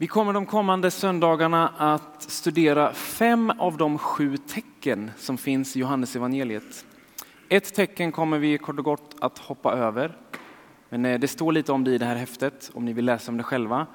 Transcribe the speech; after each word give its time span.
Vi 0.00 0.06
kommer 0.06 0.32
de 0.32 0.46
kommande 0.46 0.90
söndagarna 0.90 1.68
att 1.68 2.22
studera 2.22 2.92
fem 2.92 3.52
av 3.58 3.76
de 3.76 3.98
sju 3.98 4.36
tecken 4.36 5.10
som 5.16 5.38
finns 5.38 5.76
i 5.76 5.80
Johannes 5.80 6.16
evangeliet. 6.16 6.84
Ett 7.48 7.74
tecken 7.74 8.12
kommer 8.12 8.38
vi 8.38 8.58
kort 8.58 8.78
och 8.78 8.84
gott 8.84 9.16
att 9.20 9.38
hoppa 9.38 9.72
över. 9.72 10.16
Men 10.88 11.04
eh, 11.04 11.20
det 11.20 11.28
står 11.28 11.52
lite 11.52 11.72
om 11.72 11.84
det 11.84 11.90
i 11.90 11.98
det 11.98 12.04
här 12.04 12.16
häftet 12.16 12.70
om 12.74 12.84
ni 12.84 12.92
vill 12.92 13.04
läsa 13.04 13.30
om 13.30 13.36
det 13.36 13.42
själva. 13.42 13.86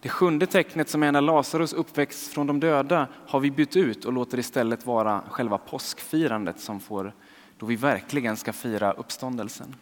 Det 0.00 0.08
sjunde 0.08 0.46
tecknet 0.46 0.88
som 0.88 1.02
är 1.02 1.12
när 1.12 1.20
Lazarus 1.20 1.72
uppväxt 1.72 2.32
från 2.32 2.46
de 2.46 2.60
döda 2.60 3.08
har 3.26 3.40
vi 3.40 3.50
bytt 3.50 3.76
ut 3.76 4.04
och 4.04 4.12
låter 4.12 4.38
istället 4.38 4.86
vara 4.86 5.22
själva 5.30 5.58
påskfirandet 5.58 6.60
som 6.60 6.80
får, 6.80 7.14
då 7.58 7.66
vi 7.66 7.76
verkligen 7.76 8.36
ska 8.36 8.52
fira 8.52 8.92
uppståndelsen. 8.92 9.74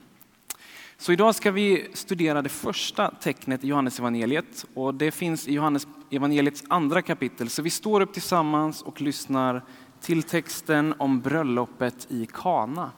Så 1.01 1.12
idag 1.12 1.35
ska 1.35 1.51
vi 1.51 1.89
studera 1.93 2.43
det 2.43 2.48
första 2.48 3.11
tecknet 3.11 3.64
i 3.64 3.66
Johannes 3.66 3.98
evangeliet 3.98 4.66
och 4.75 4.95
det 4.95 5.11
finns 5.11 5.48
i 5.48 5.55
Johannes 5.55 5.87
evangeliets 6.11 6.65
andra 6.69 7.02
kapitel. 7.02 7.51
Så 7.51 7.62
vi 7.62 7.70
står 7.70 8.01
upp 8.01 8.12
tillsammans 8.12 8.83
och 8.83 9.01
lyssnar 9.01 9.62
till 10.01 10.23
texten 10.23 10.95
om 10.98 11.20
bröllopet 11.20 12.06
i 12.11 12.27
Kana. 12.33 12.91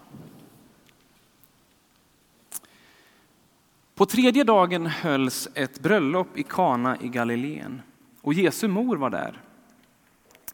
På 3.95 4.07
tredje 4.07 4.45
dagen 4.45 4.87
hölls 4.87 5.49
ett 5.55 5.81
bröllop 5.81 6.39
i 6.39 6.43
Kana 6.43 6.97
i 7.01 7.09
Galileen 7.09 7.83
och 8.21 8.35
Jesu 8.35 8.69
mor 8.69 8.97
var 8.97 9.11
där. 9.11 9.41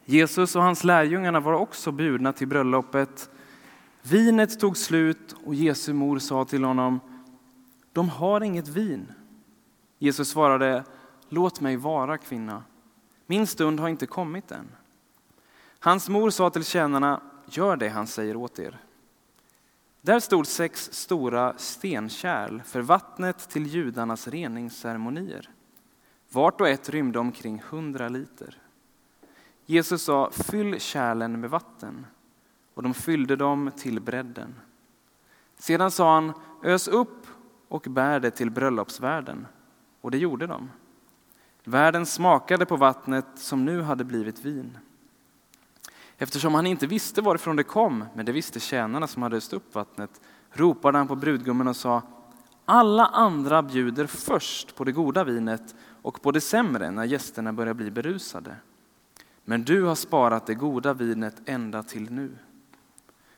Jesus 0.05 0.55
och 0.55 0.63
hans 0.63 0.83
lärjungarna 0.83 1.39
var 1.39 1.53
också 1.53 1.91
bjudna 1.91 2.33
till 2.33 2.47
bröllopet. 2.47 3.29
Vinet 4.01 4.59
tog 4.59 4.77
slut 4.77 5.35
och 5.45 5.55
Jesu 5.55 5.93
mor 5.93 6.19
sa 6.19 6.45
till 6.45 6.63
honom, 6.63 6.99
de 7.93 8.09
har 8.09 8.41
inget 8.41 8.67
vin. 8.67 9.11
Jesus 9.97 10.29
svarade, 10.29 10.83
låt 11.29 11.61
mig 11.61 11.77
vara 11.77 12.17
kvinna. 12.17 12.63
Min 13.25 13.47
stund 13.47 13.79
har 13.79 13.89
inte 13.89 14.05
kommit 14.05 14.51
än. 14.51 14.67
Hans 15.79 16.09
mor 16.09 16.29
sa 16.29 16.49
till 16.49 16.65
tjänarna, 16.65 17.21
gör 17.45 17.77
det 17.77 17.89
han 17.89 18.07
säger 18.07 18.35
åt 18.35 18.59
er. 18.59 18.79
Där 20.01 20.19
stod 20.19 20.47
sex 20.47 20.89
stora 20.93 21.53
stenkärl 21.57 22.61
för 22.61 22.81
vattnet 22.81 23.49
till 23.49 23.67
judarnas 23.67 24.27
reningsceremonier. 24.27 25.49
Vart 26.29 26.61
och 26.61 26.69
ett 26.69 26.89
rymde 26.89 27.19
omkring 27.19 27.61
hundra 27.69 28.09
liter. 28.09 28.57
Jesus 29.65 30.03
sa, 30.03 30.31
fyll 30.31 30.79
kärlen 30.79 31.41
med 31.41 31.49
vatten. 31.49 32.05
Och 32.73 32.83
de 32.83 32.93
fyllde 32.93 33.35
dem 33.35 33.71
till 33.77 34.01
bredden. 34.01 34.55
Sedan 35.57 35.91
sa 35.91 36.13
han, 36.13 36.33
ös 36.63 36.87
upp 36.87 37.27
och 37.69 37.81
bär 37.89 38.19
det 38.19 38.31
till 38.31 38.51
bröllopsvärden. 38.51 39.47
Och 40.01 40.11
det 40.11 40.17
gjorde 40.17 40.47
de. 40.47 40.69
Värden 41.63 42.05
smakade 42.05 42.65
på 42.65 42.75
vattnet 42.75 43.25
som 43.35 43.65
nu 43.65 43.81
hade 43.81 44.03
blivit 44.03 44.45
vin. 44.45 44.77
Eftersom 46.17 46.53
han 46.53 46.65
inte 46.65 46.87
visste 46.87 47.21
varifrån 47.21 47.55
det 47.55 47.63
kom, 47.63 48.05
men 48.15 48.25
det 48.25 48.31
visste 48.31 48.59
tjänarna 48.59 49.07
som 49.07 49.23
hade 49.23 49.37
öst 49.37 49.53
upp 49.53 49.75
vattnet, 49.75 50.21
ropade 50.51 50.97
han 50.97 51.07
på 51.07 51.15
brudgummen 51.15 51.67
och 51.67 51.75
sa 51.75 52.01
alla 52.65 53.05
andra 53.05 53.61
bjuder 53.61 54.07
först 54.07 54.75
på 54.75 54.83
det 54.83 54.91
goda 54.91 55.23
vinet 55.23 55.75
och 56.01 56.21
på 56.21 56.31
det 56.31 56.41
sämre 56.41 56.91
när 56.91 57.03
gästerna 57.03 57.53
börjar 57.53 57.73
bli 57.73 57.91
berusade. 57.91 58.55
Men 59.45 59.63
du 59.63 59.83
har 59.83 59.95
sparat 59.95 60.45
det 60.45 60.55
goda 60.55 60.93
vinet 60.93 61.35
ända 61.45 61.83
till 61.83 62.11
nu. 62.11 62.31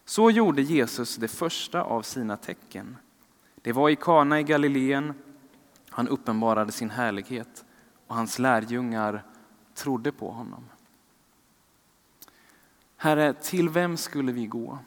Så 0.06 0.32
gjorde 0.32 0.62
Jesus 0.62 1.16
det 1.16 1.28
första 1.28 1.84
av 1.84 2.02
sina 2.02 2.38
tecken. 2.38 2.98
Det 3.62 3.73
var 3.73 3.90
i 3.90 3.95
Kana 3.95 4.40
i 4.40 4.44
Galileen 4.44 5.14
han 5.90 6.08
uppenbarade 6.08 6.72
sin 6.72 6.90
härlighet 6.90 7.66
och 8.08 8.16
hans 8.16 8.40
lärjungar 8.40 9.23
trodde 9.73 10.12
på 10.12 10.31
honom. 10.31 10.64
Herre, 12.98 13.34
till 13.34 13.70
vem 13.70 13.98
skulle 13.98 14.31
vi 14.31 14.45
gå? 14.45 14.80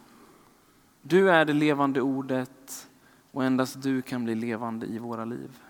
Du 1.02 1.30
är 1.30 1.44
det 1.44 1.52
levande 1.52 2.00
ordet 2.00 2.88
och 3.30 3.44
endast 3.44 3.82
du 3.82 4.02
kan 4.02 4.24
bli 4.24 4.34
levande 4.34 4.86
i 4.86 4.98
våra 4.98 5.24
liv. 5.24 5.62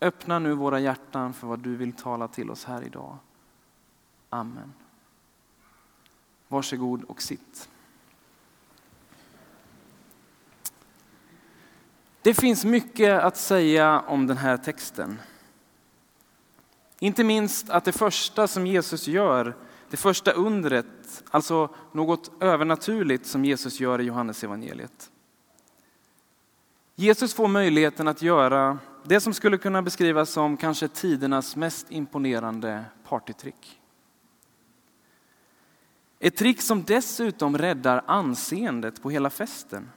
Öppna 0.00 0.38
nu 0.38 0.54
våra 0.54 0.80
hjärtan 0.80 1.32
för 1.32 1.46
vad 1.46 1.58
du 1.58 1.76
vill 1.76 1.92
tala 1.92 2.28
till 2.28 2.50
oss 2.50 2.64
här 2.64 2.82
idag. 2.82 3.16
Amen. 4.30 4.72
Varsågod 6.48 7.04
och 7.04 7.22
sitt. 7.22 7.68
Det 12.22 12.34
finns 12.34 12.64
mycket 12.64 13.22
att 13.22 13.36
säga 13.36 14.00
om 14.00 14.26
den 14.26 14.36
här 14.36 14.56
texten. 14.56 15.18
Inte 16.98 17.24
minst 17.24 17.70
att 17.70 17.84
det 17.84 17.92
första 17.92 18.48
som 18.48 18.66
Jesus 18.66 19.08
gör, 19.08 19.56
det 19.90 19.96
första 19.96 20.32
undret, 20.32 21.22
alltså 21.30 21.68
något 21.92 22.42
övernaturligt 22.42 23.26
som 23.26 23.44
Jesus 23.44 23.80
gör 23.80 24.00
i 24.00 24.04
Johannes 24.04 24.44
evangeliet. 24.44 25.10
Jesus 26.96 27.34
får 27.34 27.48
möjligheten 27.48 28.08
att 28.08 28.22
göra 28.22 28.78
det 29.04 29.20
som 29.20 29.34
skulle 29.34 29.58
kunna 29.58 29.82
beskrivas 29.82 30.30
som 30.30 30.56
kanske 30.56 30.88
tidernas 30.88 31.56
mest 31.56 31.90
imponerande 31.90 32.84
partytrick. 33.08 33.80
Ett 36.18 36.36
trick 36.36 36.62
som 36.62 36.84
dessutom 36.84 37.58
räddar 37.58 38.04
anseendet 38.06 39.02
på 39.02 39.10
hela 39.10 39.30
festen. 39.30 39.90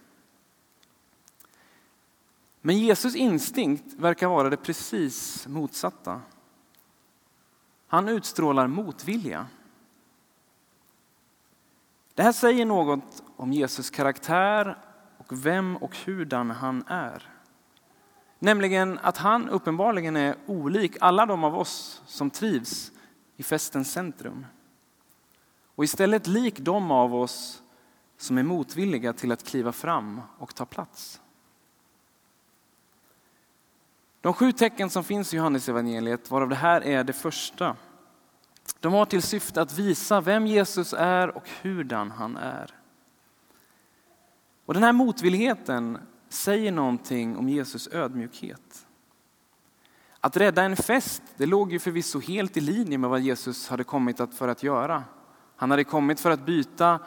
Men 2.66 2.78
Jesus 2.78 3.16
instinkt 3.16 3.94
verkar 3.94 4.28
vara 4.28 4.50
det 4.50 4.58
precis 4.58 5.48
motsatta. 5.48 6.22
Han 7.88 8.10
utstrålar 8.10 8.68
motvilja. 8.68 9.48
Det 12.14 12.24
här 12.24 12.32
säger 12.32 12.66
något 12.66 13.24
om 13.36 13.54
Jesus 13.54 13.90
karaktär 13.90 14.78
och 15.18 15.46
vem 15.46 15.78
och 15.78 15.98
hurdan 15.98 16.52
han 16.52 16.84
är. 16.88 17.30
Nämligen 18.40 19.00
att 19.00 19.18
han 19.18 19.50
uppenbarligen 19.50 20.16
är 20.16 20.36
olik 20.46 20.98
alla 21.02 21.26
de 21.26 21.44
av 21.44 21.58
oss 21.58 22.02
som 22.06 22.30
trivs 22.30 22.92
i 23.36 23.44
festens 23.44 23.92
centrum. 23.92 24.46
Och 25.76 25.84
istället 25.84 26.28
lik 26.28 26.60
de 26.60 26.92
av 26.92 27.16
oss 27.16 27.64
som 28.18 28.38
är 28.38 28.44
motvilliga 28.44 29.14
till 29.14 29.32
att 29.32 29.44
kliva 29.44 29.72
fram 29.72 30.22
och 30.38 30.56
ta 30.56 30.66
plats. 30.66 31.20
De 34.24 34.34
sju 34.34 34.52
tecken 34.52 34.90
som 34.90 35.04
finns 35.04 35.34
i 35.34 35.38
Johannes 35.38 35.70
evangeliet, 35.70 36.32
varav 36.32 36.50
det 36.50 36.56
här 36.56 36.84
är 36.84 37.04
det 37.04 37.14
första, 37.14 37.76
de 38.80 38.94
har 38.94 39.06
till 39.06 39.22
syfte 39.22 39.62
att 39.62 39.80
visa 39.80 40.22
vem 40.22 40.48
Jesus 40.48 40.94
är 40.98 41.38
och 41.38 41.50
hurdan 41.62 42.12
han 42.12 42.38
är. 42.38 42.72
Och 44.66 44.74
den 44.74 44.84
här 44.84 44.94
motvilligheten 44.94 45.98
säger 46.30 46.72
någonting 46.72 47.38
om 47.38 47.50
Jesus 47.50 47.88
ödmjukhet. 47.88 48.86
Att 50.20 50.38
rädda 50.38 50.64
en 50.64 50.76
fest, 50.76 51.24
det 51.38 51.46
låg 51.46 51.72
ju 51.72 51.80
förvisso 51.80 52.20
helt 52.20 52.58
i 52.58 52.62
linje 52.62 52.98
med 52.98 53.10
vad 53.10 53.22
Jesus 53.22 53.68
hade 53.68 53.84
kommit 53.84 54.20
att 54.20 54.34
för 54.34 54.48
att 54.48 54.64
göra. 54.64 55.04
Han 55.56 55.72
hade 55.72 55.84
kommit 55.84 56.20
för 56.20 56.32
att 56.32 56.46
byta 56.46 57.00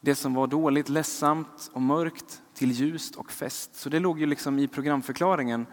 det 0.00 0.14
som 0.14 0.34
var 0.34 0.46
dåligt, 0.46 0.88
ledsamt 0.88 1.70
och 1.72 1.82
mörkt 1.82 2.42
till 2.54 2.72
ljust 2.72 3.16
och 3.16 3.32
fest. 3.32 3.76
Så 3.76 3.88
det 3.88 3.98
låg 3.98 4.20
ju 4.20 4.26
liksom 4.26 4.58
i 4.58 4.68
programförklaringen. 4.68 5.66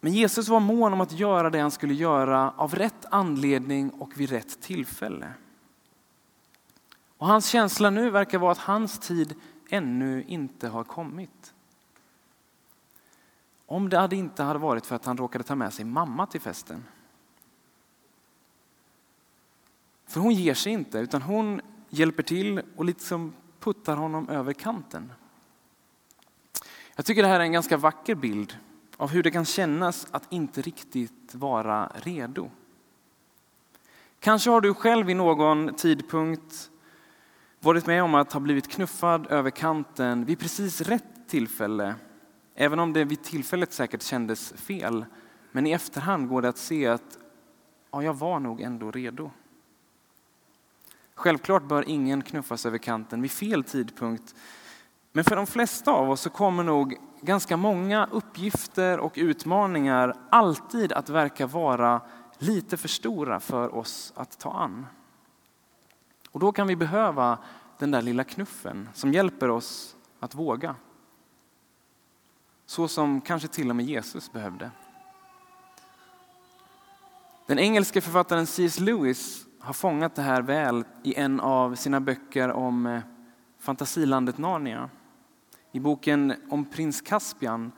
Men 0.00 0.12
Jesus 0.12 0.48
var 0.48 0.60
mån 0.60 0.92
om 0.92 1.00
att 1.00 1.12
göra 1.12 1.50
det 1.50 1.58
han 1.58 1.70
skulle 1.70 1.94
göra 1.94 2.50
av 2.56 2.74
rätt 2.74 3.06
anledning 3.10 3.90
och 3.90 4.20
vid 4.20 4.30
rätt 4.30 4.60
tillfälle. 4.60 5.32
Och 7.18 7.26
hans 7.26 7.48
känsla 7.48 7.90
nu 7.90 8.10
verkar 8.10 8.38
vara 8.38 8.52
att 8.52 8.58
hans 8.58 8.98
tid 8.98 9.34
ännu 9.68 10.24
inte 10.28 10.68
har 10.68 10.84
kommit. 10.84 11.54
Om 13.66 13.88
det 13.88 14.08
inte 14.12 14.42
hade 14.42 14.58
varit 14.58 14.86
för 14.86 14.96
att 14.96 15.04
han 15.04 15.16
råkade 15.16 15.44
ta 15.44 15.54
med 15.54 15.72
sig 15.72 15.84
mamma 15.84 16.26
till 16.26 16.40
festen. 16.40 16.84
För 20.06 20.20
hon 20.20 20.34
ger 20.34 20.54
sig 20.54 20.72
inte, 20.72 20.98
utan 20.98 21.22
hon 21.22 21.60
hjälper 21.88 22.22
till 22.22 22.62
och 22.76 22.84
liksom 22.84 23.32
puttar 23.60 23.96
honom 23.96 24.28
över 24.28 24.52
kanten. 24.52 25.12
Jag 26.96 27.04
tycker 27.04 27.22
det 27.22 27.28
här 27.28 27.40
är 27.40 27.44
en 27.44 27.52
ganska 27.52 27.76
vacker 27.76 28.14
bild 28.14 28.58
av 28.98 29.10
hur 29.10 29.22
det 29.22 29.30
kan 29.30 29.44
kännas 29.44 30.06
att 30.10 30.32
inte 30.32 30.62
riktigt 30.62 31.34
vara 31.34 31.92
redo. 31.94 32.50
Kanske 34.20 34.50
har 34.50 34.60
du 34.60 34.74
själv 34.74 35.06
vid 35.06 35.16
någon 35.16 35.74
tidpunkt 35.74 36.70
varit 37.60 37.86
med 37.86 38.02
om 38.02 38.14
att 38.14 38.32
ha 38.32 38.40
blivit 38.40 38.68
knuffad 38.68 39.26
över 39.26 39.50
kanten 39.50 40.24
vid 40.24 40.38
precis 40.38 40.80
rätt 40.80 41.28
tillfälle. 41.28 41.94
Även 42.54 42.78
om 42.78 42.92
det 42.92 43.04
vid 43.04 43.22
tillfället 43.22 43.72
säkert 43.72 44.02
kändes 44.02 44.52
fel. 44.52 45.04
Men 45.52 45.66
i 45.66 45.72
efterhand 45.72 46.28
går 46.28 46.42
det 46.42 46.48
att 46.48 46.58
se 46.58 46.86
att 46.86 47.18
ja, 47.90 48.02
jag 48.02 48.14
var 48.14 48.40
nog 48.40 48.60
ändå 48.60 48.90
redo. 48.90 49.30
Självklart 51.14 51.62
bör 51.62 51.88
ingen 51.88 52.22
knuffas 52.22 52.66
över 52.66 52.78
kanten 52.78 53.22
vid 53.22 53.30
fel 53.30 53.64
tidpunkt. 53.64 54.34
Men 55.12 55.24
för 55.24 55.36
de 55.36 55.46
flesta 55.46 55.90
av 55.90 56.10
oss 56.10 56.20
så 56.20 56.30
kommer 56.30 56.62
nog 56.62 56.96
ganska 57.20 57.56
många 57.56 58.08
uppgifter 58.12 58.98
och 58.98 59.12
utmaningar 59.16 60.14
alltid 60.30 60.92
att 60.92 61.08
verka 61.08 61.46
vara 61.46 62.00
lite 62.38 62.76
för 62.76 62.88
stora 62.88 63.40
för 63.40 63.74
oss 63.74 64.12
att 64.16 64.38
ta 64.38 64.52
an. 64.52 64.86
Och 66.30 66.40
då 66.40 66.52
kan 66.52 66.66
vi 66.66 66.76
behöva 66.76 67.38
den 67.78 67.90
där 67.90 68.02
lilla 68.02 68.24
knuffen 68.24 68.88
som 68.94 69.12
hjälper 69.12 69.50
oss 69.50 69.96
att 70.20 70.34
våga. 70.34 70.76
Så 72.66 72.88
som 72.88 73.20
kanske 73.20 73.48
till 73.48 73.70
och 73.70 73.76
med 73.76 73.86
Jesus 73.86 74.32
behövde. 74.32 74.70
Den 77.46 77.58
engelske 77.58 78.00
författaren 78.00 78.46
C.S. 78.46 78.80
Lewis 78.80 79.46
har 79.60 79.72
fångat 79.72 80.14
det 80.14 80.22
här 80.22 80.42
väl 80.42 80.84
i 81.02 81.14
en 81.14 81.40
av 81.40 81.74
sina 81.74 82.00
böcker 82.00 82.52
om 82.52 82.86
eh, 82.86 83.00
fantasilandet 83.58 84.38
Narnia. 84.38 84.90
I 85.72 85.80
boken 85.80 86.34
om 86.48 86.64
prins 86.64 87.00
Caspian 87.00 87.72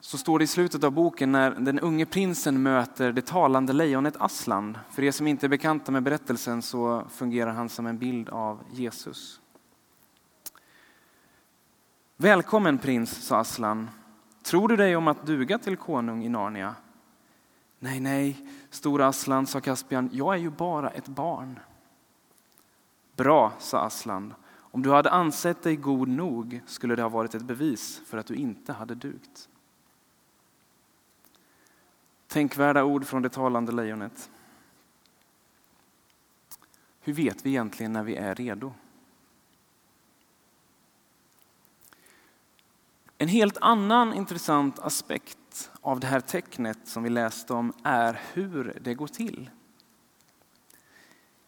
så 0.00 0.18
står 0.18 0.38
det 0.38 0.44
i 0.44 0.46
slutet 0.46 0.84
av 0.84 0.92
boken 0.92 1.32
när 1.32 1.50
den 1.50 1.80
unge 1.80 2.06
prinsen 2.06 2.62
möter 2.62 3.12
det 3.12 3.26
talande 3.26 3.72
lejonet 3.72 4.16
Aslan. 4.16 4.78
För 4.90 5.02
er 5.02 5.10
som 5.10 5.26
inte 5.26 5.46
är 5.46 5.48
bekanta 5.48 5.92
med 5.92 6.02
berättelsen 6.02 6.62
så 6.62 7.04
fungerar 7.10 7.52
han 7.52 7.68
som 7.68 7.86
en 7.86 7.98
bild 7.98 8.28
av 8.28 8.60
Jesus. 8.72 9.40
Välkommen 12.16 12.78
prins, 12.78 13.26
sa 13.26 13.36
Aslan. 13.36 13.90
Tror 14.42 14.68
du 14.68 14.76
dig 14.76 14.96
om 14.96 15.08
att 15.08 15.26
duga 15.26 15.58
till 15.58 15.76
konung 15.76 16.24
i 16.24 16.28
Narnia? 16.28 16.74
Nej, 17.78 18.00
nej, 18.00 18.46
stora 18.70 19.06
Aslan, 19.06 19.46
sa 19.46 19.60
Caspian, 19.60 20.10
jag 20.12 20.34
är 20.34 20.38
ju 20.38 20.50
bara 20.50 20.90
ett 20.90 21.08
barn. 21.08 21.58
Bra, 23.16 23.52
sa 23.58 23.80
Aslan. 23.80 24.34
Om 24.70 24.82
du 24.82 24.90
hade 24.90 25.10
ansett 25.10 25.62
dig 25.62 25.76
god 25.76 26.08
nog 26.08 26.60
skulle 26.66 26.96
det 26.96 27.02
ha 27.02 27.08
varit 27.08 27.34
ett 27.34 27.42
bevis 27.42 28.02
för 28.06 28.18
att 28.18 28.26
du 28.26 28.34
inte 28.34 28.72
hade 28.72 28.94
dugt. 28.94 29.48
Tänkvärda 32.26 32.84
ord 32.84 33.06
från 33.06 33.22
det 33.22 33.28
talande 33.28 33.72
lejonet. 33.72 34.30
Hur 37.00 37.12
vet 37.12 37.46
vi 37.46 37.50
egentligen 37.50 37.92
när 37.92 38.02
vi 38.02 38.16
är 38.16 38.34
redo? 38.34 38.72
En 43.18 43.28
helt 43.28 43.58
annan 43.60 44.14
intressant 44.14 44.78
aspekt 44.78 45.70
av 45.80 46.00
det 46.00 46.06
här 46.06 46.20
tecknet 46.20 46.78
som 46.84 47.02
vi 47.02 47.10
läste 47.10 47.52
om 47.52 47.72
är 47.82 48.20
hur 48.32 48.78
det 48.80 48.94
går 48.94 49.06
till. 49.06 49.50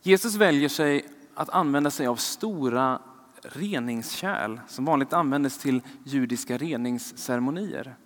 Jesus 0.03 0.35
väljer 0.35 0.69
sig 0.69 1.09
att 1.35 1.51
använda 1.51 1.91
sig 1.91 2.07
av 2.07 2.17
stora 2.17 3.01
reningskärl 3.43 4.61
som 4.69 4.85
vanligt 4.85 5.13
användes 5.13 5.59
till 5.59 5.83
judiska 6.05 6.59
reningsceremonier. 6.59 7.97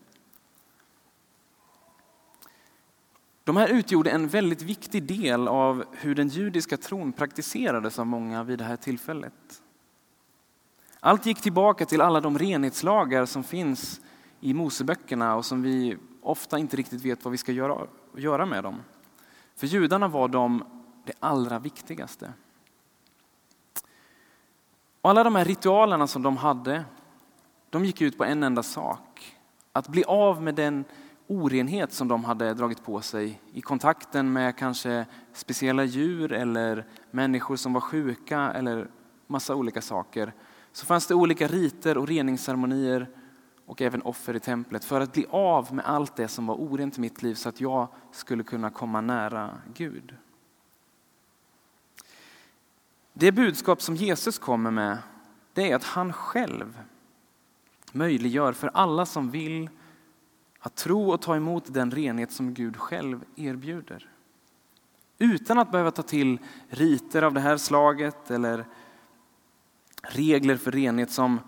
De 3.44 3.56
här 3.56 3.68
utgjorde 3.68 4.10
en 4.10 4.28
väldigt 4.28 4.62
viktig 4.62 5.02
del 5.02 5.48
av 5.48 5.84
hur 5.92 6.14
den 6.14 6.28
judiska 6.28 6.76
tron 6.76 7.12
praktiserades 7.12 7.98
av 7.98 8.06
många 8.06 8.44
vid 8.44 8.58
det 8.58 8.64
här 8.64 8.76
tillfället. 8.76 9.62
Allt 11.00 11.26
gick 11.26 11.40
tillbaka 11.40 11.86
till 11.86 12.00
alla 12.00 12.20
de 12.20 12.38
renhetslagar 12.38 13.26
som 13.26 13.44
finns 13.44 14.00
i 14.40 14.54
Moseböckerna 14.54 15.36
och 15.36 15.44
som 15.44 15.62
vi 15.62 15.96
ofta 16.22 16.58
inte 16.58 16.76
riktigt 16.76 17.04
vet 17.04 17.24
vad 17.24 17.32
vi 17.32 17.38
ska 17.38 17.52
göra, 17.52 17.86
göra 18.16 18.46
med 18.46 18.64
dem. 18.64 18.82
För 19.56 19.66
judarna 19.66 20.08
var 20.08 20.28
de 20.28 20.64
det 21.04 21.12
allra 21.20 21.58
viktigaste. 21.58 22.32
Och 25.06 25.10
alla 25.10 25.24
de 25.24 25.34
här 25.34 25.44
ritualerna 25.44 26.06
som 26.06 26.22
de 26.22 26.36
hade, 26.36 26.84
de 27.70 27.84
gick 27.84 28.00
ut 28.00 28.18
på 28.18 28.24
en 28.24 28.42
enda 28.42 28.62
sak. 28.62 29.36
Att 29.72 29.88
bli 29.88 30.04
av 30.04 30.42
med 30.42 30.54
den 30.54 30.84
orenhet 31.26 31.92
som 31.92 32.08
de 32.08 32.24
hade 32.24 32.54
dragit 32.54 32.84
på 32.84 33.00
sig 33.00 33.40
i 33.52 33.60
kontakten 33.60 34.32
med 34.32 34.56
kanske 34.56 35.06
speciella 35.32 35.84
djur 35.84 36.32
eller 36.32 36.86
människor 37.10 37.56
som 37.56 37.72
var 37.72 37.80
sjuka 37.80 38.52
eller 38.52 38.88
massa 39.26 39.54
olika 39.54 39.82
saker. 39.82 40.32
Så 40.72 40.86
fanns 40.86 41.06
det 41.06 41.14
olika 41.14 41.46
riter 41.46 41.98
och 41.98 42.08
reningsceremonier 42.08 43.08
och 43.66 43.82
även 43.82 44.02
offer 44.02 44.36
i 44.36 44.40
templet 44.40 44.84
för 44.84 45.00
att 45.00 45.12
bli 45.12 45.26
av 45.30 45.74
med 45.74 45.84
allt 45.84 46.16
det 46.16 46.28
som 46.28 46.46
var 46.46 46.54
orent 46.54 46.98
i 46.98 47.00
mitt 47.00 47.22
liv 47.22 47.34
så 47.34 47.48
att 47.48 47.60
jag 47.60 47.88
skulle 48.12 48.42
kunna 48.42 48.70
komma 48.70 49.00
nära 49.00 49.50
Gud. 49.74 50.14
Det 53.18 53.32
budskap 53.32 53.82
som 53.82 53.96
Jesus 53.96 54.38
kommer 54.38 54.70
med 54.70 54.98
det 55.52 55.70
är 55.70 55.76
att 55.76 55.84
han 55.84 56.12
själv 56.12 56.78
möjliggör 57.92 58.52
för 58.52 58.70
alla 58.74 59.06
som 59.06 59.30
vill 59.30 59.70
att 60.58 60.74
tro 60.74 61.10
och 61.12 61.22
ta 61.22 61.36
emot 61.36 61.74
den 61.74 61.90
renhet 61.90 62.32
som 62.32 62.54
Gud 62.54 62.76
själv 62.76 63.24
erbjuder. 63.36 64.10
Utan 65.18 65.58
att 65.58 65.70
behöva 65.72 65.90
ta 65.90 66.02
till 66.02 66.38
riter 66.68 67.22
av 67.22 67.34
det 67.34 67.40
här 67.40 67.56
slaget 67.56 68.30
eller 68.30 68.66
regler 70.02 70.56
för 70.56 70.72
renhet 70.72 71.10
som 71.10 71.40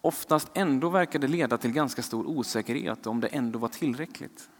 oftast 0.00 0.50
ändå 0.54 0.88
verkade 0.88 1.28
leda 1.28 1.58
till 1.58 1.72
ganska 1.72 2.02
stor 2.02 2.26
osäkerhet 2.26 3.06
om 3.06 3.20
det 3.20 3.28
ändå 3.28 3.58
var 3.58 3.68
tillräckligt. 3.68 4.50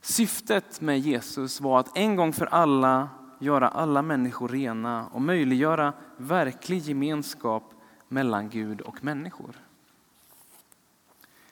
Syftet 0.00 0.80
med 0.80 0.98
Jesus 0.98 1.60
var 1.60 1.80
att 1.80 1.96
en 1.96 2.16
gång 2.16 2.32
för 2.32 2.46
alla 2.46 3.08
göra 3.40 3.68
alla 3.68 4.02
människor 4.02 4.48
rena 4.48 5.06
och 5.06 5.22
möjliggöra 5.22 5.92
verklig 6.16 6.78
gemenskap 6.82 7.74
mellan 8.08 8.48
Gud 8.48 8.80
och 8.80 9.04
människor. 9.04 9.54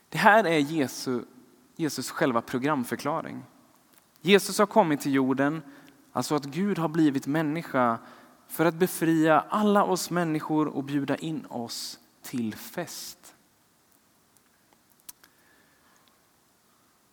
Det 0.08 0.18
här 0.18 0.44
är 0.44 0.58
Jesus, 0.58 1.24
Jesus 1.76 2.10
själva 2.10 2.40
programförklaring. 2.40 3.42
Jesus 4.20 4.58
har 4.58 4.66
kommit 4.66 5.00
till 5.00 5.14
jorden, 5.14 5.62
alltså 6.12 6.34
att 6.34 6.44
Gud 6.44 6.78
har 6.78 6.88
blivit 6.88 7.26
människa 7.26 7.98
för 8.48 8.64
att 8.64 8.74
befria 8.74 9.44
alla 9.48 9.84
oss 9.84 10.10
människor 10.10 10.66
och 10.68 10.84
bjuda 10.84 11.16
in 11.16 11.46
oss 11.46 11.98
till 12.22 12.54
fest. 12.54 13.34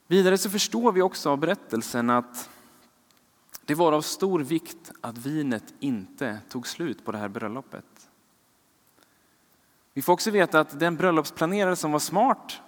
Vidare 0.08 0.38
så 0.38 0.50
förstår 0.50 0.92
vi 0.92 1.02
också 1.02 1.30
av 1.30 1.38
berättelsen 1.38 2.10
att 2.10 2.50
det 3.66 3.76
var 3.76 3.92
av 3.92 4.02
stor 4.02 4.40
vikt 4.40 4.92
att 5.02 5.18
vinet 5.18 5.74
inte 5.80 6.40
tog 6.50 6.68
slut 6.68 7.06
på 7.06 7.12
det 7.12 7.18
här 7.18 7.30
bröllopet. 7.30 8.10
Vi 9.94 10.02
får 10.02 10.14
också 10.14 10.32
veta 10.32 10.60
att 10.60 10.80
den 10.80 10.96
bröllopsplanerare 10.96 11.76
som 11.76 11.92
var 11.92 12.00
smart 12.00 12.62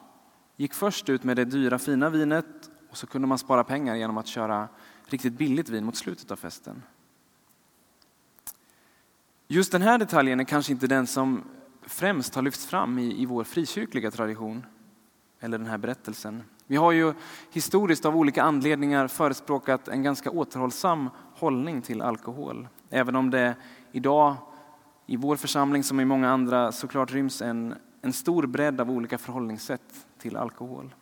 gick 0.55 0.73
först 0.73 1.09
ut 1.09 1.23
med 1.23 1.37
det 1.37 1.45
dyra 1.45 1.79
fina 1.79 2.09
vinet 2.09 2.69
och 2.89 2.97
så 2.97 3.07
kunde 3.07 3.27
man 3.27 3.37
spara 3.37 3.63
pengar 3.63 3.95
genom 3.95 4.17
att 4.17 4.27
köra 4.27 4.67
riktigt 5.05 5.33
billigt 5.33 5.69
vin 5.69 5.85
mot 5.85 5.95
slutet 5.95 6.31
av 6.31 6.35
festen. 6.35 6.83
Just 9.47 9.71
den 9.71 9.81
här 9.81 9.97
detaljen 9.97 10.39
är 10.39 10.43
kanske 10.43 10.71
inte 10.71 10.87
den 10.87 11.07
som 11.07 11.43
främst 11.81 12.35
har 12.35 12.41
lyfts 12.41 12.65
fram 12.65 12.99
i, 12.99 13.21
i 13.21 13.25
vår 13.25 13.43
frikyrkliga 13.43 14.11
tradition 14.11 14.65
eller 15.39 15.57
den 15.57 15.67
här 15.67 15.77
berättelsen. 15.77 16.43
Vi 16.67 16.75
har 16.75 16.91
ju 16.91 17.13
historiskt 17.51 18.05
av 18.05 18.17
olika 18.17 18.43
anledningar 18.43 19.07
förespråkat 19.07 19.87
en 19.87 20.03
ganska 20.03 20.31
återhållsam 20.31 21.09
hållning 21.35 21.81
till 21.81 22.01
alkohol. 22.01 22.67
Även 22.89 23.15
om 23.15 23.29
det 23.29 23.55
idag 23.91 24.35
i 25.05 25.17
vår 25.17 25.35
församling 25.35 25.83
som 25.83 25.99
i 25.99 26.05
många 26.05 26.29
andra 26.29 26.71
såklart 26.71 27.11
ryms 27.11 27.41
en, 27.41 27.75
en 28.01 28.13
stor 28.13 28.47
bredd 28.47 28.81
av 28.81 28.91
olika 28.91 29.17
förhållningssätt 29.17 30.07
till 30.17 30.37
alkohol. 30.37 30.95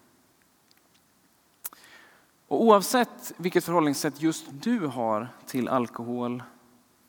Och 2.47 2.63
oavsett 2.63 3.33
vilket 3.37 3.63
förhållningssätt 3.63 4.21
just 4.21 4.45
du 4.51 4.79
har 4.87 5.27
till 5.45 5.67
alkohol 5.67 6.43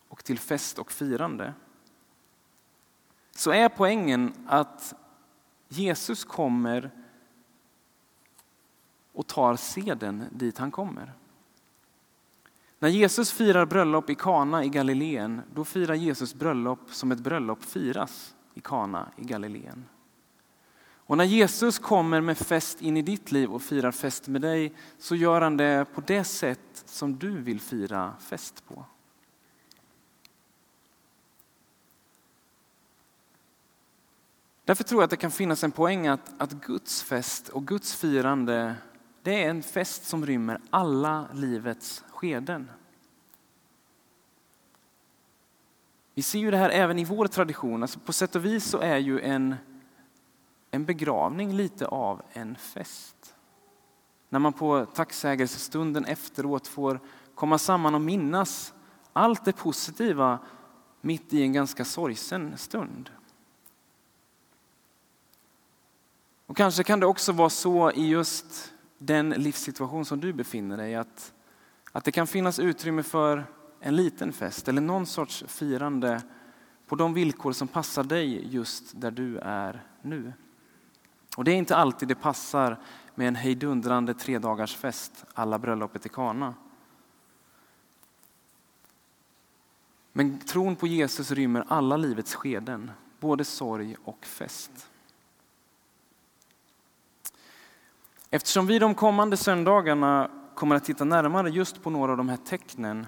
och 0.09 0.25
till 0.25 0.39
fest 0.39 0.79
och 0.79 0.93
firande 0.93 1.55
så 3.31 3.51
är 3.51 3.69
poängen 3.69 4.33
att 4.47 4.95
Jesus 5.69 6.25
kommer 6.25 6.91
och 9.16 9.26
tar 9.26 9.56
seden 9.56 10.25
dit 10.30 10.58
han 10.58 10.70
kommer. 10.70 11.12
När 12.78 12.88
Jesus 12.88 13.32
firar 13.32 13.66
bröllop 13.66 14.11
i 14.11 14.14
Kana 14.14 14.64
i 14.64 14.68
Galileen, 14.68 15.42
då 15.54 15.64
firar 15.64 15.94
Jesus 15.94 16.35
bröllop 16.35 16.80
som 16.90 17.12
ett 17.12 17.20
bröllop 17.20 17.64
firas 17.64 18.35
i 18.54 18.61
Kana 18.61 19.08
i 19.16 19.25
Galileen. 19.25 19.85
Och 21.08 21.16
när 21.16 21.25
Jesus 21.25 21.78
kommer 21.78 22.20
med 22.20 22.38
fest 22.38 22.82
in 22.82 22.96
i 22.96 23.02
ditt 23.02 23.32
liv 23.32 23.52
och 23.52 23.62
firar 23.62 23.92
fest 23.92 24.28
med 24.28 24.40
dig 24.40 24.75
så 24.99 25.16
gör 25.16 25.40
han 25.40 25.56
det 25.56 25.87
på 25.94 26.02
det 26.06 26.25
sätt 26.25 26.82
som 26.85 27.18
du 27.18 27.30
vill 27.40 27.61
fira 27.61 28.14
fest 28.20 28.64
på. 28.68 28.85
Därför 34.64 34.85
tror 34.85 35.00
jag 35.00 35.04
att 35.04 35.11
det 35.11 35.16
kan 35.16 35.30
finnas 35.30 35.64
en 35.64 35.73
poäng 35.73 36.06
att, 36.06 36.35
att 36.38 36.52
Guds 36.52 37.02
fest 37.02 37.49
och 37.49 37.66
Guds 37.66 37.94
firande 37.94 38.75
det 39.26 39.45
är 39.45 39.50
en 39.50 39.62
fest 39.62 40.04
som 40.04 40.26
rymmer 40.26 40.61
alla 40.71 41.28
livets 41.33 42.04
skeden. 42.11 42.71
Vi 46.14 46.23
ser 46.23 46.38
ju 46.38 46.50
det 46.50 46.56
här 46.56 46.71
även 46.71 46.99
i 46.99 47.04
vår 47.04 47.26
tradition. 47.26 47.83
Alltså 47.83 47.99
på 47.99 48.12
sätt 48.12 48.37
och 48.37 48.45
vis 48.45 48.64
så 48.64 48.78
är 48.78 48.97
ju 48.97 49.21
en, 49.21 49.54
en 50.71 50.85
begravning 50.85 51.52
lite 51.52 51.87
av 51.87 52.23
en 52.33 52.56
fest. 52.56 53.35
När 54.28 54.38
man 54.38 54.52
på 54.52 54.87
tacksägelsestunden 54.95 56.04
efteråt 56.04 56.66
får 56.66 57.00
komma 57.35 57.59
samman 57.59 57.95
och 57.95 58.00
minnas 58.00 58.75
allt 59.12 59.45
det 59.45 59.52
positiva 59.52 60.38
mitt 61.00 61.33
i 61.33 61.42
en 61.42 61.52
ganska 61.52 61.85
sorgsen 61.85 62.59
stund. 62.59 63.11
Och 66.47 66.56
kanske 66.56 66.85
kan 66.85 67.00
det 67.00 67.06
också 67.06 67.33
vara 67.33 67.50
så 67.50 67.90
i 67.90 68.09
just 68.09 68.73
den 68.99 69.31
livssituation 69.31 70.05
som 70.05 70.21
du 70.21 70.33
befinner 70.33 70.76
dig 70.76 70.95
att, 70.95 71.33
att 71.93 72.05
det 72.05 72.12
kan 72.12 72.26
finnas 72.26 72.59
utrymme 72.59 73.03
för 73.03 73.45
en 73.81 73.97
liten 73.97 74.33
fest 74.33 74.69
eller 74.69 74.81
någon 74.81 75.07
sorts 75.07 75.45
firande 75.49 76.23
på 76.87 76.97
de 76.97 77.15
villkor 77.15 77.53
som 77.53 77.69
passar 77.69 78.05
dig 78.05 78.55
just 78.55 79.00
där 79.00 79.11
du 79.11 79.38
är 79.38 79.87
nu. 80.03 80.33
Och 81.37 81.45
det 81.45 81.50
är 81.50 81.57
inte 81.57 81.76
alltid 81.76 82.09
det 82.09 82.15
passar 82.15 82.79
med 83.15 83.29
en 83.29 83.37
hejdundrande 83.37 84.15
tredagarsfest 84.15 85.25
alla 85.35 85.59
bröllopet 85.59 86.07
i 86.07 86.09
Kana. 86.09 86.55
Men 90.12 90.38
tron 90.38 90.76
på 90.76 90.87
Jesus 90.87 91.31
rymmer 91.31 91.65
alla 91.69 91.97
livets 91.97 92.35
skeden, 92.35 92.91
både 93.21 93.45
sorg 93.45 93.97
och 94.05 94.26
fest. 94.26 94.91
Eftersom 98.30 98.66
vi 98.66 98.78
de 98.78 98.95
kommande 98.95 99.37
söndagarna 99.37 100.30
kommer 100.54 100.76
att 100.76 100.85
titta 100.85 101.04
närmare 101.04 101.50
just 101.50 101.83
på 101.83 101.90
några 101.90 102.12
av 102.12 102.18
de 102.18 102.28
här 102.28 102.37
tecknen 102.37 103.06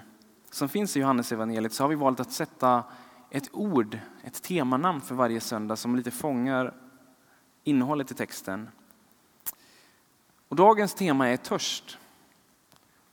som 0.51 0.69
finns 0.69 0.97
i 0.97 0.99
Johannes 0.99 1.31
evangeliet 1.31 1.73
så 1.73 1.83
har 1.83 1.89
vi 1.89 1.95
valt 1.95 2.19
att 2.19 2.31
sätta 2.31 2.83
ett 3.29 3.49
ord, 3.53 3.99
ett 4.23 4.43
temanamn 4.43 5.01
för 5.01 5.15
varje 5.15 5.39
söndag 5.39 5.75
som 5.75 5.95
lite 5.95 6.11
fångar 6.11 6.73
innehållet 7.63 8.11
i 8.11 8.13
texten. 8.13 8.69
Och 10.47 10.55
dagens 10.55 10.93
tema 10.93 11.29
är 11.29 11.37
törst. 11.37 11.97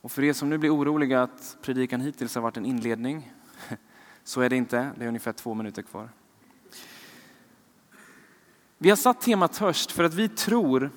Och 0.01 0.11
för 0.11 0.23
er 0.23 0.33
som 0.33 0.49
nu 0.49 0.57
blir 0.57 0.75
oroliga 0.75 1.21
att 1.23 1.57
predikan 1.61 2.01
hittills 2.01 2.35
har 2.35 2.41
varit 2.41 2.57
en 2.57 2.65
inledning, 2.65 3.33
så 4.23 4.41
är 4.41 4.49
det 4.49 4.55
inte. 4.55 4.91
Det 4.97 5.03
är 5.03 5.07
ungefär 5.07 5.33
två 5.33 5.53
minuter 5.53 5.81
kvar. 5.81 6.09
Vi 8.77 8.89
har 8.89 8.97
satt 8.97 9.21
temat 9.21 9.53
törst 9.53 9.91
för 9.91 10.03
att 10.03 10.13
vi 10.13 10.29
tror 10.29 10.91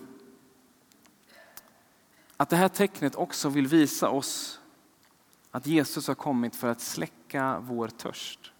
att 2.40 2.48
det 2.48 2.56
här 2.56 2.68
tecknet 2.68 3.14
också 3.14 3.48
vill 3.48 3.66
visa 3.66 4.10
oss 4.10 4.60
att 5.50 5.66
Jesus 5.66 6.08
har 6.08 6.14
kommit 6.14 6.56
för 6.56 6.68
att 6.68 6.80
släcka 6.80 7.58
vår 7.60 7.88
törst. 7.88 8.52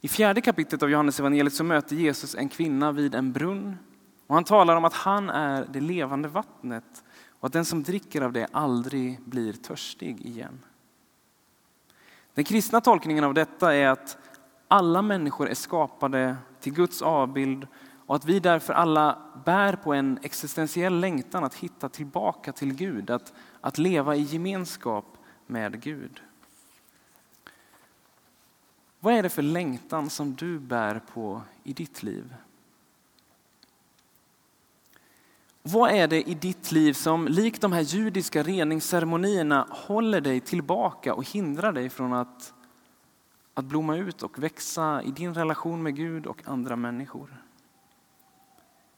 I 0.00 0.08
fjärde 0.08 0.40
kapitlet 0.40 0.82
av 0.82 0.90
Johannes 0.90 1.20
evangeliet 1.20 1.54
så 1.54 1.64
möter 1.64 1.96
Jesus 1.96 2.34
en 2.34 2.48
kvinna 2.48 2.92
vid 2.92 3.14
en 3.14 3.32
brunn. 3.32 3.76
Och 4.26 4.34
han 4.34 4.44
talar 4.44 4.76
om 4.76 4.84
att 4.84 4.92
han 4.94 5.30
är 5.30 5.66
det 5.72 5.80
levande 5.80 6.28
vattnet 6.28 7.04
och 7.30 7.46
att 7.46 7.52
den 7.52 7.64
som 7.64 7.82
dricker 7.82 8.22
av 8.22 8.32
det 8.32 8.46
aldrig 8.52 9.20
blir 9.20 9.52
törstig 9.52 10.26
igen. 10.26 10.58
Den 12.34 12.44
kristna 12.44 12.80
tolkningen 12.80 13.24
av 13.24 13.34
detta 13.34 13.74
är 13.74 13.88
att 13.88 14.18
alla 14.68 15.02
människor 15.02 15.48
är 15.48 15.54
skapade 15.54 16.36
till 16.60 16.72
Guds 16.72 17.02
avbild 17.02 17.66
och 18.06 18.16
att 18.16 18.24
vi 18.24 18.40
därför 18.40 18.72
alla 18.72 19.18
bär 19.44 19.76
på 19.76 19.94
en 19.94 20.18
existentiell 20.22 21.00
längtan 21.00 21.44
att 21.44 21.54
hitta 21.54 21.88
tillbaka 21.88 22.52
till 22.52 22.74
Gud, 22.74 23.10
att, 23.10 23.32
att 23.60 23.78
leva 23.78 24.16
i 24.16 24.22
gemenskap 24.22 25.18
med 25.46 25.82
Gud. 25.82 26.22
Vad 29.00 29.14
är 29.14 29.22
det 29.22 29.28
för 29.28 29.42
längtan 29.42 30.10
som 30.10 30.34
du 30.34 30.58
bär 30.58 31.00
på 31.14 31.42
i 31.64 31.72
ditt 31.72 32.02
liv? 32.02 32.34
Vad 35.62 35.90
är 35.90 36.08
det 36.08 36.28
i 36.28 36.34
ditt 36.34 36.72
liv 36.72 36.92
som 36.92 37.28
likt 37.28 37.60
de 37.60 37.72
här 37.72 37.80
judiska 37.80 38.42
reningsceremonierna 38.42 39.66
håller 39.70 40.20
dig 40.20 40.40
tillbaka 40.40 41.14
och 41.14 41.30
hindrar 41.30 41.72
dig 41.72 41.90
från 41.90 42.12
att, 42.12 42.54
att 43.54 43.64
blomma 43.64 43.96
ut 43.96 44.22
och 44.22 44.38
växa 44.38 45.02
i 45.02 45.10
din 45.10 45.34
relation 45.34 45.82
med 45.82 45.96
Gud 45.96 46.26
och 46.26 46.42
andra 46.48 46.76
människor? 46.76 47.45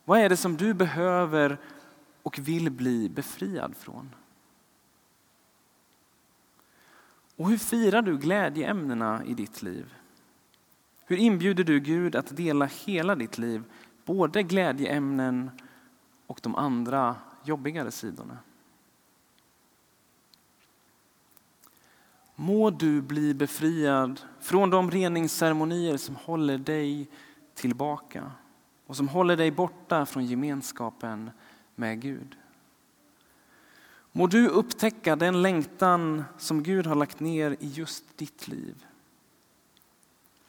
Vad 0.09 0.21
är 0.21 0.29
det 0.29 0.37
som 0.37 0.57
du 0.57 0.75
behöver 0.75 1.59
och 2.23 2.38
vill 2.38 2.71
bli 2.71 3.09
befriad 3.09 3.77
från? 3.77 4.15
Och 7.37 7.49
hur 7.49 7.59
firar 7.59 8.03
du 8.03 8.19
glädjeämnena 8.19 9.25
i 9.25 9.35
ditt 9.35 9.62
liv? 9.62 9.95
Hur 11.05 11.17
inbjuder 11.17 11.65
du 11.65 11.81
Gud 11.81 12.17
att 12.17 12.37
dela 12.37 12.65
hela 12.65 13.15
ditt 13.15 13.38
liv, 13.38 13.65
både 14.05 14.43
glädjeämnen 14.43 15.50
och 16.27 16.41
de 16.43 16.55
andra 16.55 17.17
jobbigare 17.45 17.91
sidorna? 17.91 18.38
Må 22.35 22.71
du 22.71 23.03
bli 23.03 23.35
befriad 23.35 24.21
från 24.41 24.71
de 24.71 24.91
reningsceremonier 24.91 25.97
som 25.97 26.17
håller 26.17 26.59
dig 26.59 27.09
tillbaka 27.55 28.33
och 28.88 28.97
som 28.97 29.09
håller 29.09 29.37
dig 29.37 29.50
borta 29.50 30.07
från 30.07 30.26
gemenskapen 30.26 31.30
med 31.75 32.00
Gud. 32.00 32.37
Må 34.12 34.26
du 34.26 34.49
upptäcka 34.49 35.16
den 35.16 35.42
längtan 35.42 36.25
som 36.38 36.62
Gud 36.62 36.87
har 36.87 36.95
lagt 36.95 37.21
ner 37.21 37.57
i 37.61 37.66
just 37.68 38.18
ditt 38.18 38.49
liv. 38.49 38.87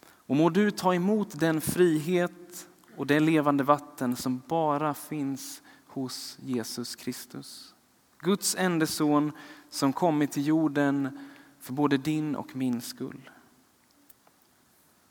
Och 0.01 0.35
må 0.35 0.49
du 0.49 0.71
ta 0.71 0.95
emot 0.95 1.39
den 1.39 1.61
frihet 1.61 2.67
och 2.95 3.07
det 3.07 3.19
levande 3.19 3.63
vatten 3.63 4.15
som 4.15 4.41
bara 4.47 4.93
finns 4.93 5.61
hos 5.87 6.37
Jesus 6.41 6.95
Kristus. 6.95 7.75
Guds 8.19 8.55
enda 8.55 8.87
son 8.87 9.31
som 9.69 9.93
kommit 9.93 10.31
till 10.31 10.47
jorden 10.47 11.19
för 11.59 11.73
både 11.73 11.97
din 11.97 12.35
och 12.35 12.55
min 12.55 12.81
skull. 12.81 13.29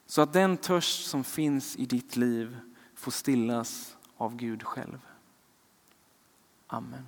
Så 0.06 0.22
att 0.22 0.32
den 0.32 0.56
törst 0.56 1.06
som 1.06 1.24
finns 1.24 1.76
i 1.76 1.86
ditt 1.86 2.16
liv 2.16 2.56
få 2.98 3.10
stillas 3.10 3.96
av 4.16 4.36
Gud 4.36 4.62
själv. 4.62 4.98
Amen. 6.66 7.06